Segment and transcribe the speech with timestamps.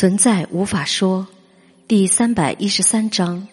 [0.00, 1.26] 存在无法说，
[1.86, 3.46] 第三百一十三章。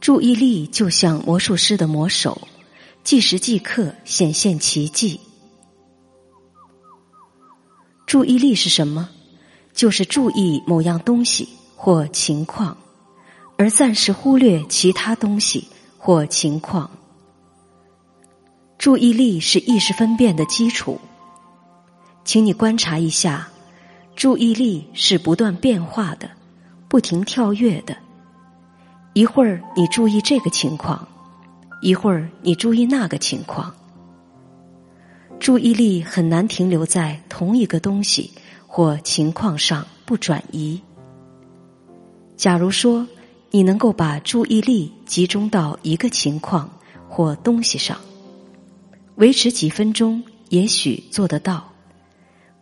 [0.00, 2.48] 注意力就像魔术师的魔手，
[3.04, 5.20] 即时即刻显现奇迹。
[8.04, 9.08] 注意力是什么？
[9.72, 12.76] 就是注意某样东西或情况，
[13.56, 15.68] 而暂时忽略其他东西
[15.98, 16.90] 或情况。
[18.76, 21.00] 注意力是意识分辨的基础，
[22.24, 23.48] 请你观察一下。
[24.16, 26.30] 注意力是不断变化的，
[26.88, 27.94] 不停跳跃的。
[29.12, 31.06] 一会儿你注意这个情况，
[31.82, 33.74] 一会儿你注意那个情况。
[35.38, 38.32] 注意力很难停留在同一个东西
[38.66, 40.80] 或情况上不转移。
[42.38, 43.06] 假如说
[43.50, 46.70] 你能够把注意力集中到一个情况
[47.06, 47.98] 或东西上，
[49.16, 51.70] 维持几分钟，也许做得到。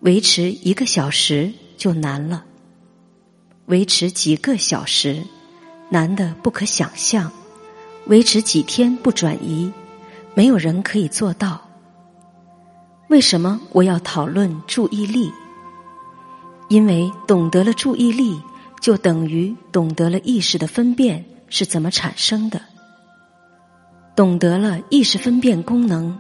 [0.04, 2.44] 维持一个小时就难了，
[3.64, 5.22] 维持几个小时
[5.88, 7.32] 难的不可想象，
[8.04, 9.72] 维持几天不转移，
[10.34, 11.66] 没有人可以做到。
[13.08, 15.32] 为什么我要讨论注意力？
[16.68, 18.38] 因为懂得了注意力，
[18.82, 22.60] 就等于懂得了意识的分辨是怎么产生的，
[24.14, 26.18] 懂得了意识分辨功能，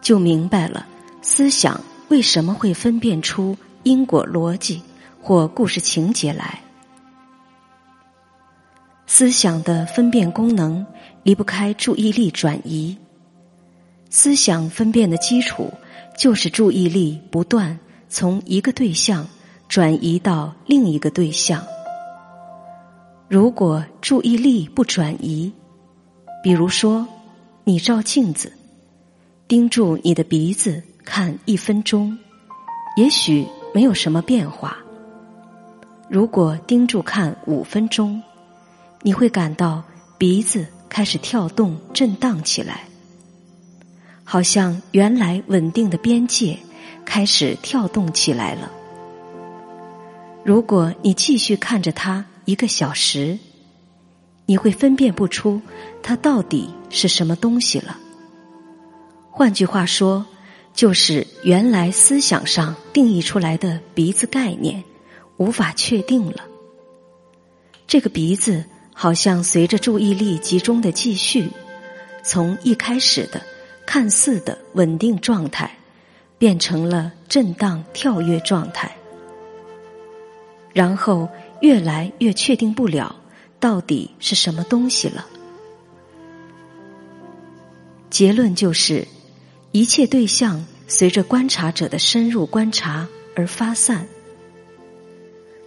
[0.00, 0.84] 就明白了
[1.20, 1.80] 思想。
[2.12, 4.82] 为什么会分辨出因果逻辑
[5.22, 6.60] 或故事情节来？
[9.06, 10.84] 思想的分辨功能
[11.22, 12.94] 离不开注意力转移。
[14.10, 15.72] 思想分辨的基础
[16.14, 17.78] 就是注意力不断
[18.10, 19.26] 从一个对象
[19.66, 21.64] 转移到另一个对象。
[23.26, 25.50] 如果注意力不转移，
[26.44, 27.08] 比如说
[27.64, 28.52] 你照镜子，
[29.48, 30.82] 盯住你的鼻子。
[31.04, 32.16] 看一分钟，
[32.96, 34.78] 也许没有什么变化。
[36.08, 38.22] 如果盯住看五分钟，
[39.02, 39.82] 你会感到
[40.16, 42.84] 鼻子开始跳动、震荡起来，
[44.24, 46.58] 好像原来稳定的边界
[47.04, 48.70] 开始跳动起来了。
[50.44, 53.38] 如果你继续看着它一个小时，
[54.46, 55.60] 你会分辨不出
[56.02, 57.98] 它到底是什么东西了。
[59.30, 60.24] 换句话说。
[60.74, 64.82] 就是原来思想上定义出来的鼻子概念，
[65.36, 66.44] 无法确定了。
[67.86, 71.50] 这个鼻子好像随着注意力集中的继续，
[72.24, 73.40] 从一开始的
[73.84, 75.70] 看似的稳定状态，
[76.38, 78.90] 变成了震荡跳跃状态，
[80.72, 81.28] 然后
[81.60, 83.14] 越来越确定不了
[83.60, 85.26] 到底是什么东西了。
[88.08, 89.06] 结论就是。
[89.72, 94.06] 一切对象随着观察者的深入观察而发散。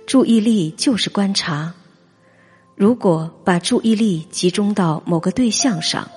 [0.06, 1.74] 注意力就是观察。
[2.76, 6.08] 如果把注意力集中到某个对象上，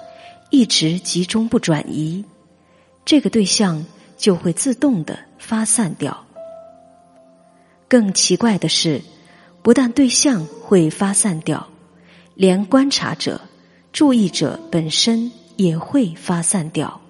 [0.51, 2.23] 一直集中不转移，
[3.07, 3.83] 这个对象
[4.19, 6.27] 就会自动的发散掉。
[7.89, 9.01] 更奇怪的是，
[9.63, 11.67] 不但对象会发散掉，
[12.35, 13.41] 连观察者、
[13.95, 17.01] 注意者本身也会发散掉。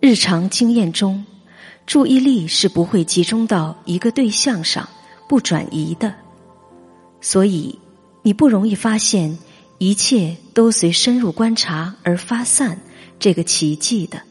[0.00, 1.24] 日常经验中，
[1.84, 4.88] 注意力是不会集中到一个对象上
[5.28, 6.14] 不转移的，
[7.20, 7.78] 所以
[8.22, 9.36] 你不容易发现
[9.78, 12.78] 一切都随深入观察而发散
[13.18, 14.22] 这个奇迹的。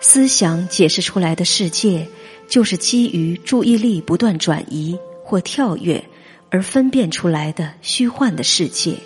[0.00, 2.06] 思想解释出来的世界，
[2.46, 6.04] 就是基于注意力不断转移或跳跃
[6.50, 8.98] 而分辨出来的虚幻的世界。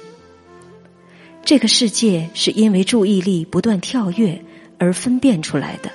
[1.46, 4.44] 这个世界是因为注意力不断跳跃
[4.80, 5.92] 而分辨出来的。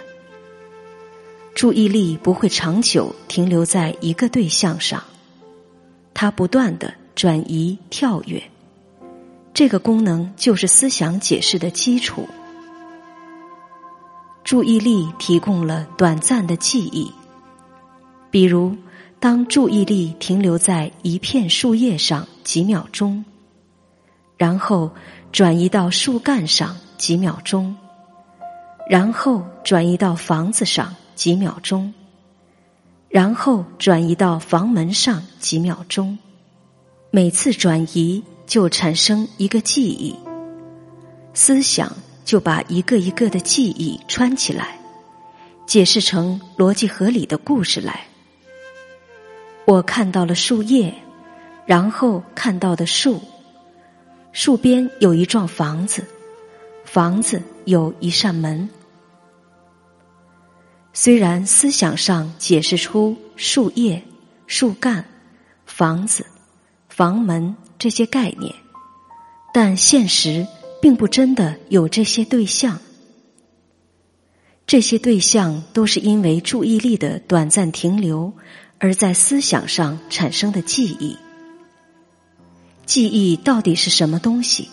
[1.54, 5.04] 注意力不会长久停留在一个对象上，
[6.14, 8.42] 它不断的转移跳跃。
[9.54, 12.26] 这个功能就是思想解释的基础。
[14.46, 17.12] 注意力提供了短暂的记忆，
[18.30, 18.74] 比如
[19.20, 23.26] 当注意力停留在一片树叶上几秒钟，
[24.38, 24.90] 然后。
[25.32, 27.74] 转移到树干上几秒钟，
[28.90, 31.94] 然后转移到房子上几秒钟，
[33.08, 36.18] 然后转移到房门上几秒钟。
[37.12, 40.14] 每次转移就产生一个记忆，
[41.34, 41.90] 思想
[42.26, 44.78] 就把一个一个的记忆串起来，
[45.66, 48.02] 解释成逻辑合理的故事来。
[49.64, 50.94] 我看到了树叶，
[51.66, 53.22] 然后看到的树。
[54.34, 56.06] 树边有一幢房子，
[56.86, 58.70] 房子有一扇门。
[60.94, 64.02] 虽然思想上解释出树叶、
[64.48, 65.06] 树干、
[65.66, 66.26] 房子、
[66.88, 68.54] 房门这些概念，
[69.54, 70.48] 但现实
[70.82, 72.80] 并不真的有这些对象。
[74.66, 78.32] 这些对象都是因为注意力的短暂停留，
[78.80, 81.18] 而在思想上产生的记忆。
[82.92, 84.68] 记忆到底是什么东西？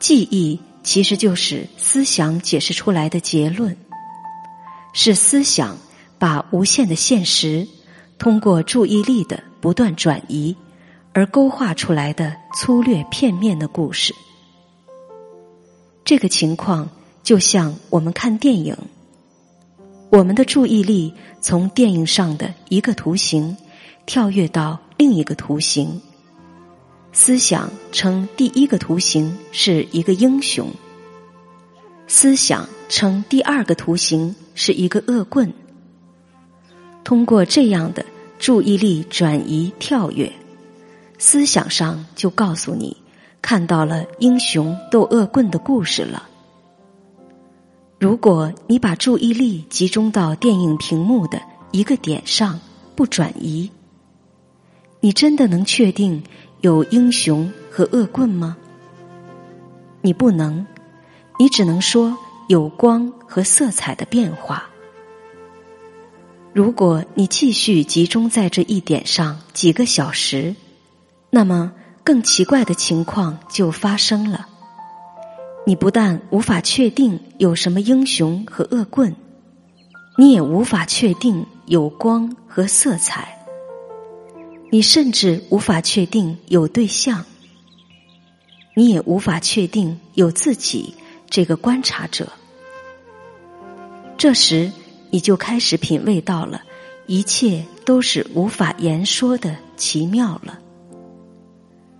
[0.00, 3.76] 记忆其实就是思想解释出来的结论，
[4.92, 5.78] 是思想
[6.18, 7.68] 把无限的现实
[8.18, 10.56] 通过注意力的不断转移
[11.12, 14.12] 而勾画出来的粗略片面的故事。
[16.04, 16.90] 这个情况。
[17.22, 18.76] 就像我们看电影，
[20.10, 23.56] 我们的注意力从电影上的一个图形
[24.06, 26.00] 跳跃到另一个图形，
[27.12, 30.68] 思想称第一个图形是一个英雄，
[32.06, 35.52] 思想称第二个图形是一个恶棍。
[37.02, 38.06] 通过这样的
[38.38, 40.32] 注意力转移跳跃，
[41.18, 42.96] 思想上就告诉你
[43.42, 46.28] 看到了英雄斗恶棍的故事了。
[47.98, 51.42] 如果你把注意力集中到电影屏幕的
[51.72, 52.60] 一个点上，
[52.94, 53.70] 不转移，
[55.00, 56.22] 你真的能确定
[56.62, 58.54] 有英雄和恶棍吗？
[60.02, 60.66] 你不能，
[61.38, 62.14] 你只能说
[62.48, 64.68] 有光和色彩的变化。
[66.52, 70.54] 如果你继续集中在这一点上几个小时，
[71.30, 71.72] 那么
[72.04, 74.46] 更奇怪的情况就发生了。
[75.64, 79.16] 你不但无法确定有什么英雄和恶棍，
[80.18, 83.39] 你也无法确定有光和色彩，
[84.70, 87.24] 你甚至无法确定有对象，
[88.74, 90.94] 你也无法确定有自己
[91.28, 92.32] 这个观察者。
[94.16, 94.72] 这时，
[95.10, 96.62] 你就开始品味到了
[97.06, 100.58] 一切都是无法言说的奇妙了。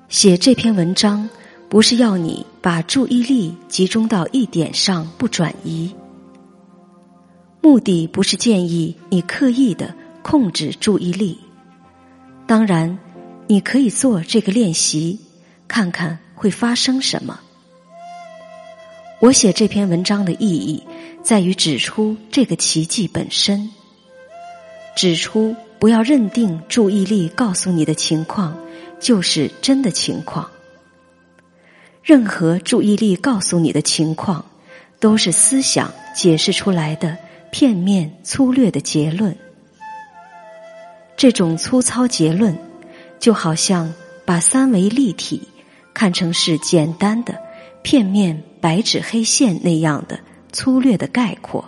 [0.09, 1.29] 写这篇文章。
[1.71, 5.95] 不是要你把注意力集中到一点上不转移，
[7.63, 11.39] 目的不是建议你刻意的控制注意力。
[12.51, 12.99] 当然，
[13.47, 15.21] 你可以做这个练习，
[15.69, 17.39] 看看会发生什么。
[19.21, 20.83] 我写这篇文章的意义
[21.23, 23.71] 在于指出这个奇迹本身，
[24.97, 28.59] 指出不要认定注意力告诉你的情况
[28.99, 30.51] 就是真的情况。
[32.03, 34.45] 任何注意力告诉你的情况，
[34.99, 37.17] 都是思想解释出来的
[37.53, 39.39] 片面粗略的结论。
[41.21, 42.57] 这种粗糙结论，
[43.19, 43.93] 就好像
[44.25, 45.43] 把三维立体
[45.93, 47.37] 看成是简单的
[47.83, 50.19] 片面白纸黑线那样的
[50.51, 51.63] 粗略的概括，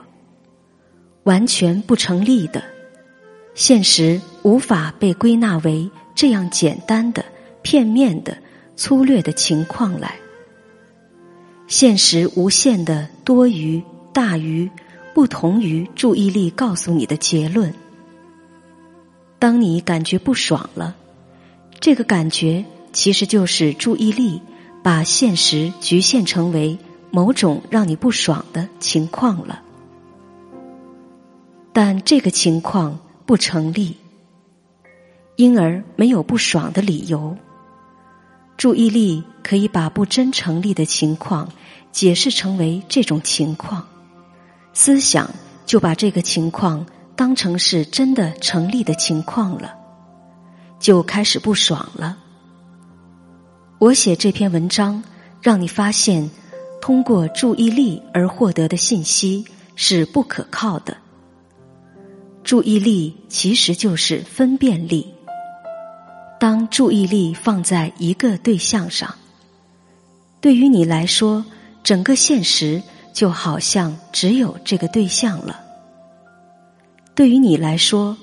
[1.25, 2.65] 完全不成立的。
[3.55, 7.23] 现实无法被归纳为这样简单的
[7.61, 8.39] 片面的
[8.75, 10.15] 粗略的情况来。
[11.67, 13.83] 现实无限的多于
[14.15, 14.71] 大于
[15.13, 17.71] 不同于注意力告诉你的结论。
[19.43, 20.95] 当你感觉不爽了，
[21.81, 24.41] 这个感觉其实就是注意力
[24.85, 26.79] 把现实局限成为
[27.11, 29.61] 某种让你不爽的情况了。
[31.73, 33.97] 但这个情况不成立，
[35.35, 37.37] 因而没有不爽的理由。
[38.57, 41.49] 注意力可以把不真成立的情况
[41.91, 43.89] 解释成为这种情况，
[44.73, 45.29] 思想
[45.67, 46.87] 就把这个情况
[47.23, 49.77] 当成是真的成立的情况了，
[50.81, 52.19] 就开始不爽了。
[53.79, 55.05] 我写这篇文章，
[55.41, 56.29] 让你发现，
[56.81, 59.45] 通过注意力而获得的信息
[59.77, 60.97] 是不可靠的。
[62.43, 65.15] 注意力其实就是分辨力。
[66.41, 69.15] 当注意力放在一个对象上，
[70.41, 71.45] 对于你来说，
[71.85, 75.61] 整个现实就好像只有这个对象了。
[77.15, 78.17] 对于你来说，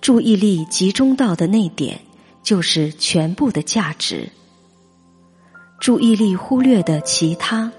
[0.00, 2.00] 注意力集中到的那点
[2.42, 4.28] 就是全部的价值。
[5.78, 7.72] 注意力忽略的其他，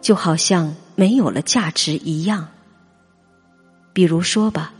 [0.00, 2.48] 就好像没有了价值一样。
[3.92, 4.72] 比如说吧，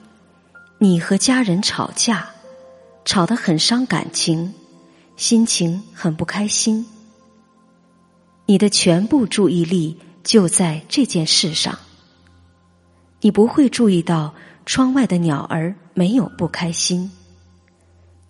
[0.78, 2.30] 你和家人吵架，
[3.04, 4.54] 吵得很伤感情。
[5.16, 6.86] 心情很不开心，
[8.46, 11.78] 你的全部注意力就在这件事上。
[13.20, 14.34] 你不会注意到
[14.72, 17.10] 窗外的鸟儿没有不开心，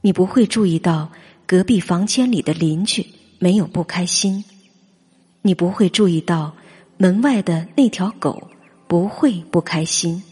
[0.01, 1.13] 你不会注意到
[1.45, 3.07] 隔壁房间里的邻居
[3.39, 4.43] 没有不开心，
[5.43, 6.57] 你不会注意到
[6.97, 8.49] 门外的那条狗
[8.89, 10.23] 不会不开心。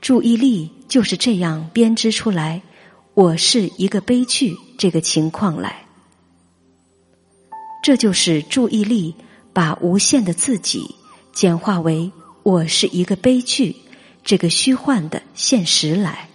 [0.00, 2.60] 注意力就是这样编织出来，
[3.14, 5.86] 我是一个悲剧这个情况来。
[7.84, 9.14] 这就是注意力
[9.52, 10.92] 把无限的自己
[11.32, 12.10] 简化为
[12.42, 13.76] 我是一个悲剧
[14.24, 16.28] 这个虚幻的现实来。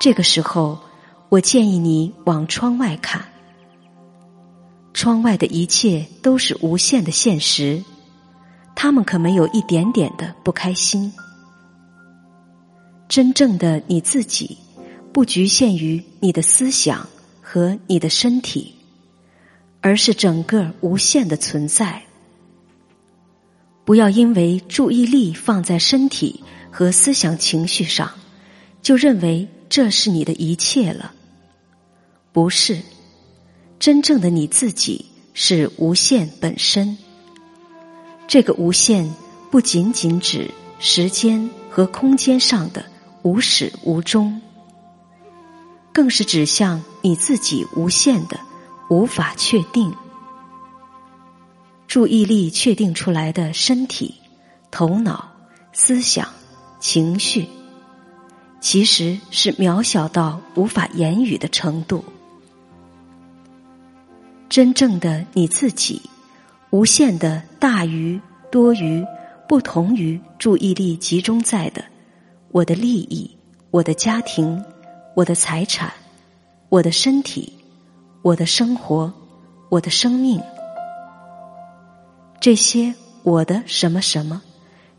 [0.00, 0.80] 这个时候，
[1.28, 3.24] 我建议你往窗外看，
[4.92, 7.82] 窗外的一切都是无限的现实，
[8.74, 11.12] 他们可没有一点点的不开心。
[13.08, 14.58] 真正的你自己，
[15.12, 17.06] 不局限于你的思想
[17.40, 18.74] 和你的身体。
[19.86, 22.02] 而是整个无限的存在。
[23.84, 28.10] 不要因为注意力放在身体和思想情绪上，
[28.82, 31.12] 就认为这是你的一切了。
[32.32, 32.80] 不是，
[33.78, 36.96] 真正的你自己是无限本身。
[38.26, 39.12] 这个无限
[39.50, 42.84] 不仅仅指时间和空间上的
[43.22, 44.40] 无始无终，
[45.92, 48.40] 更是指向你自己无限的。
[48.90, 49.94] 无法确定，
[51.94, 54.16] 注意力确定出来的身体、
[54.72, 55.28] 头脑、
[55.72, 56.28] 思想、
[56.80, 57.46] 情绪，
[58.60, 62.04] 其实是渺小到无法言语的程度。
[64.48, 66.02] 真正的你自己，
[66.70, 68.20] 无限的大于、
[68.50, 69.06] 多于、
[69.48, 71.84] 不同于注意力集中在的
[72.50, 73.30] 我的利益、
[73.70, 74.60] 我的家庭、
[75.14, 75.92] 我的财产、
[76.70, 77.52] 我的身体。
[78.22, 79.12] 我的生活，
[79.68, 80.42] 我的生命，
[82.44, 84.42] 这些我的什么什么，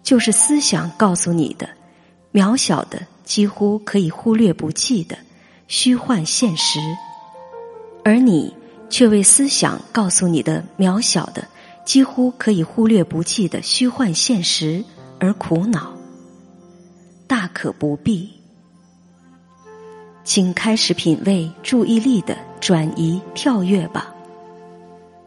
[0.02, 1.70] 就是思想告诉你的
[2.34, 5.16] 渺小的、几乎可以忽略不计的
[5.68, 6.80] 虚幻现实，
[8.04, 8.52] 而你
[8.90, 11.48] 却为思想告诉你的渺小的、
[11.86, 14.84] 几乎可以忽略不计的虚幻现实
[15.20, 15.96] 而苦恼，
[17.28, 18.28] 大可不必。
[20.24, 24.12] 请开始品味注意力的转移跳跃吧。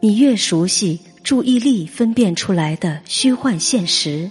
[0.01, 4.29] 你越熟悉注意力分辨出来的虚幻现实，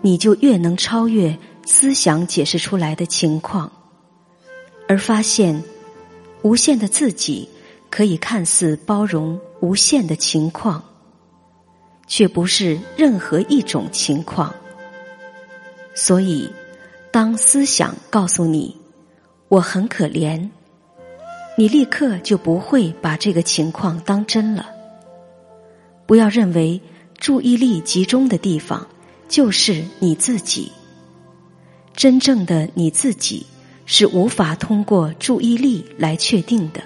[0.00, 3.72] 你就越能超越思想解释出来的情况，
[4.88, 5.62] 而发现
[6.42, 7.48] 无限的自己
[7.90, 10.84] 可以看似包容无限的情况，
[12.06, 14.54] 却不是任何一种情况。
[15.94, 16.50] 所以，
[17.10, 18.76] 当思想告诉你。
[19.48, 20.48] 我很可怜，
[21.56, 24.73] 你立刻就不会把这个情况当真了。
[26.06, 26.80] 不要认为
[27.18, 28.86] 注意力集中的地方
[29.28, 30.70] 就是你自己，
[31.94, 33.46] 真正的你自己
[33.86, 36.82] 是无法通过注意力来确定的。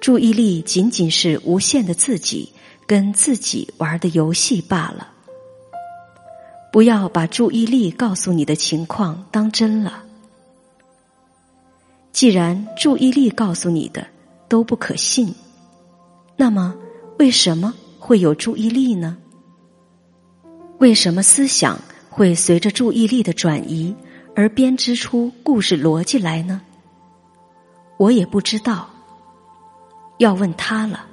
[0.00, 2.52] 注意力仅仅是无限的自己
[2.86, 5.08] 跟自己玩的游戏罢了。
[6.72, 10.04] 不要把注意力告诉你的情况当真了。
[12.12, 14.06] 既然注意力告诉你的
[14.48, 15.34] 都不可信，
[16.36, 16.74] 那么
[17.20, 19.18] 为什么会有注意力呢？
[20.78, 23.94] 为什么思想会随着注意力的转移
[24.34, 26.62] 而编织出故事逻辑来呢？
[27.98, 28.88] 我也不知道。
[30.16, 31.04] 要问他了，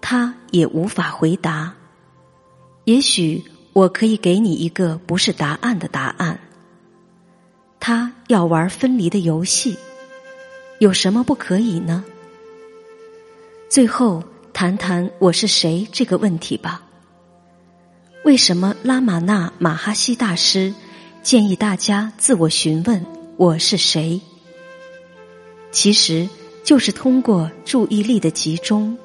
[0.00, 1.74] 他也无法回答。
[2.84, 3.44] 也许
[3.74, 6.40] 我可以给你一个不是答案的答案。
[7.78, 9.76] 他要玩分离的游戏。
[10.78, 12.02] 有什么不可以呢？
[13.68, 14.24] 最后
[14.58, 16.82] 谈谈我是谁这个问题吧。
[18.24, 20.74] 为什么拉玛那马哈希大师
[21.22, 24.20] 建议大家自我询问我是谁？
[25.70, 26.28] 其实
[26.64, 28.98] 就是通过注意力的集中，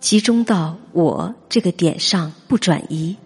[0.00, 3.16] 集中到我这个点上不转移，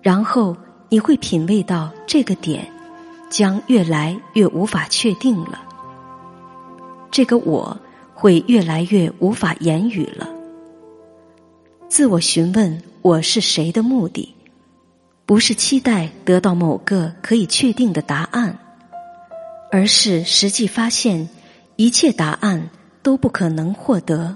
[0.00, 0.56] 然后
[0.88, 2.66] 你会品味到这个点
[3.28, 5.60] 将越来越无法确定了。
[7.10, 7.78] 这个我
[8.24, 10.26] 会越来越无法言语了。
[11.90, 14.34] 自我询问我是谁的目的，
[15.26, 18.58] 不是期待得到某个可以确定的答案，
[19.70, 21.28] 而是实际发现
[21.76, 22.70] 一切答案
[23.02, 24.34] 都不可能获得。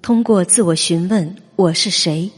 [0.00, 2.30] 通过自我询问我是谁，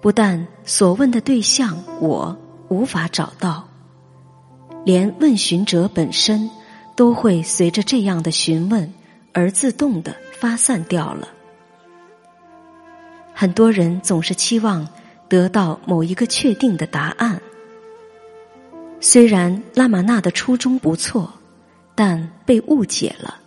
[0.00, 2.38] 不但所问的对象我
[2.68, 3.66] 无法找到，
[4.84, 6.48] 连问询者本身。
[6.96, 8.94] 都会随着这样的询问
[9.34, 11.28] 而自动的发散掉了。
[13.34, 14.88] 很多人总是期望
[15.28, 17.42] 得到某一个确定的答案，
[19.00, 21.30] 虽然拉玛纳的初衷不错，
[21.94, 23.40] 但被误解了。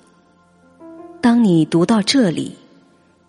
[1.22, 2.58] 当你读到这里，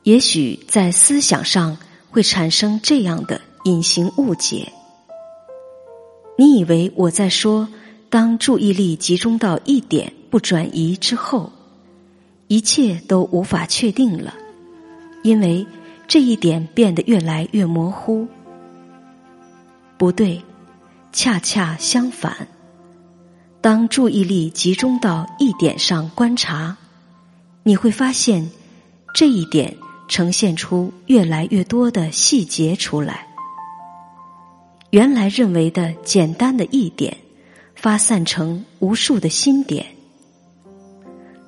[0.02, 1.78] 也许在思想上
[2.10, 4.72] 会产生这样的隐形误解：
[6.36, 7.68] 你以为我在说，
[8.10, 11.52] 当注意力集中到一点不转移之后，
[12.48, 14.34] 一切都无法确定了，
[15.22, 15.66] 因为
[16.06, 18.26] 这一点变得越来越模糊。
[19.98, 20.42] 不对，
[21.12, 22.48] 恰恰相反。
[23.60, 26.76] 当注意力集中到一点上观察，
[27.64, 28.50] 你会发现
[29.12, 29.76] 这一点
[30.08, 33.26] 呈现出越来越多的细节出来。
[34.90, 37.14] 原来认为的简单的一点，
[37.74, 39.84] 发散成无数的新点。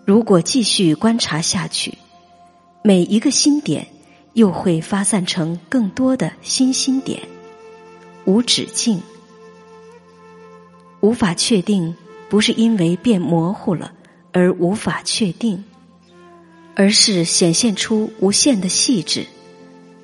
[0.05, 1.99] 如果继续观察下去，
[2.83, 3.87] 每一个新点
[4.33, 7.21] 又会发散成更多的新新点，
[8.25, 9.01] 无止境。
[11.01, 11.95] 无法确定，
[12.29, 13.93] 不是因为变模糊了
[14.33, 15.65] 而无法确定，
[16.75, 19.27] 而是显现出无限的细致。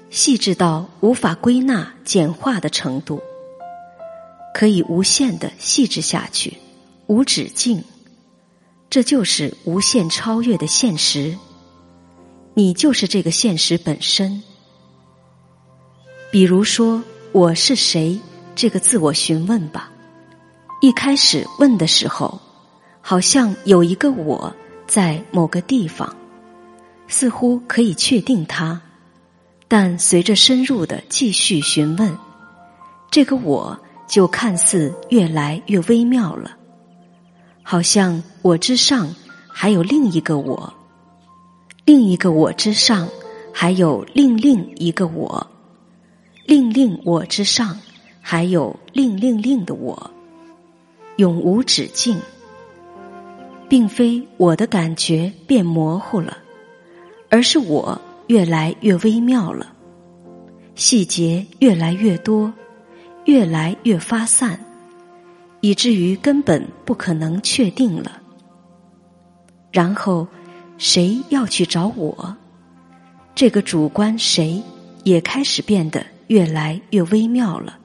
[0.08, 3.20] 细致到无法归纳、简化的程度，
[4.54, 6.56] 可以无限的细致下去，
[7.08, 7.82] 无止境。
[8.88, 11.36] 这就是无限超越的现实。
[12.54, 14.42] 你就是这个现实本身。
[16.30, 17.02] 比如说，
[17.32, 18.18] 我是谁？
[18.54, 19.90] 这个自我询问吧。
[20.80, 22.40] 一开始问的时候，
[23.00, 24.54] 好像有一个我
[24.86, 26.14] 在某个地方，
[27.08, 28.80] 似乎可以确定它。
[29.68, 32.16] 但随着深入的继续询问，
[33.10, 36.55] 这个我就看似越来越微妙了，
[37.68, 39.12] 好像我之上
[39.48, 40.72] 还有另一个我，
[41.84, 43.08] 另一个我之上
[43.52, 45.44] 还有另另一个我，
[46.44, 47.76] 另另我之上
[48.20, 50.10] 还有另另另的我，
[51.16, 52.16] 永无止境，
[53.68, 56.38] 并非我的感觉变模糊了，
[57.28, 58.00] 而是我。
[58.28, 59.72] 越来越微妙了，
[60.74, 62.52] 细节越来越多，
[63.24, 64.58] 越来越发散，
[65.60, 68.20] 以至于根本不可能确定了。
[69.72, 70.26] 然后，
[70.78, 72.36] 谁要去找我？
[73.34, 74.62] 这个主观谁
[75.04, 77.78] 也开始变得越来越微妙了。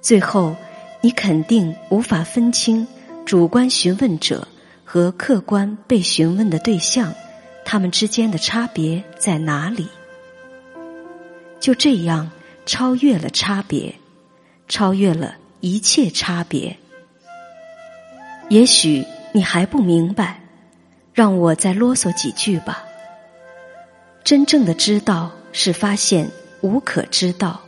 [0.00, 0.56] 最后，
[1.02, 2.86] 你肯定无法分清
[3.26, 4.48] 主观询问者
[4.84, 7.12] 和客观被询问的对象。
[7.66, 9.88] 他们之间的差别在哪里？
[11.58, 12.30] 就这样
[12.66, 13.94] 超越了差别，
[14.68, 16.76] 超越了一切差别。
[18.50, 20.42] 也许你还不明白，
[21.14, 22.84] 让我再啰嗦几句吧。
[24.22, 27.62] 真正的知道是发现无可知道，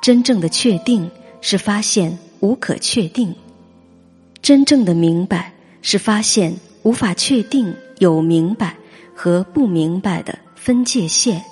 [0.00, 1.10] 真正的确定
[1.40, 3.34] 是发现无可确定，
[4.40, 7.74] 真正的明白是发现无法确定。
[7.98, 8.76] 有明白
[9.12, 11.42] 和不明白的分界线，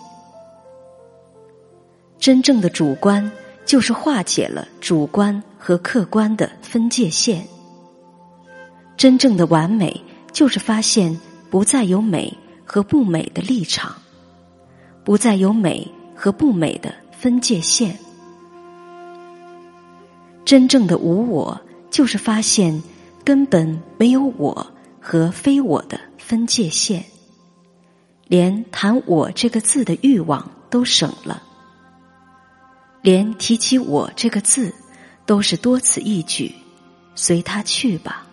[2.20, 3.32] 真正的主观
[3.66, 7.46] 就是化解了主观和客观的分界线。
[8.96, 10.02] 真正的完美
[10.32, 12.32] 就是发现不再有美
[12.64, 13.94] 和不美的立场，
[15.04, 17.98] 不再有美和不美的分界线。
[20.46, 22.82] 真正的无我就是发现
[23.22, 24.66] 根本没有我
[25.00, 26.00] 和非我的。
[26.18, 27.04] 分界线，
[28.26, 31.40] 连谈“我”这个字的欲望都省了，
[33.06, 34.74] 连提起“我”这个字
[35.24, 36.52] 都是多此一举，
[37.14, 38.25] 随他去吧。